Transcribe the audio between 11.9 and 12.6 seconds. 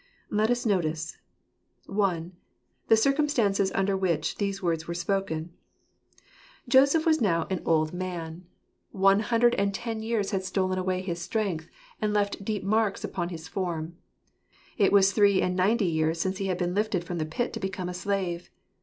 and left